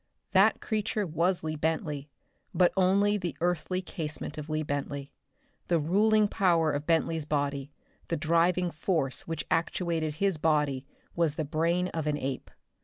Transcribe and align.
That 0.31 0.61
creature 0.61 1.05
was 1.05 1.43
Lee 1.43 1.55
Bentley; 1.55 2.09
but 2.55 2.73
only 2.75 3.19
the 3.19 3.37
earthly 3.39 3.83
casement 3.83 4.35
of 4.39 4.49
Lee 4.49 4.63
Bentley. 4.63 5.11
The 5.67 5.77
ruling 5.77 6.27
power 6.27 6.71
of 6.71 6.87
Bentley's 6.87 7.25
body, 7.25 7.71
the 8.07 8.17
driving 8.17 8.71
force 8.71 9.27
which 9.27 9.45
actuated 9.51 10.15
his 10.15 10.37
body, 10.39 10.87
was 11.15 11.35
the 11.35 11.45
brain 11.45 11.89
of 11.89 12.07
an 12.07 12.17
ape. 12.17 12.49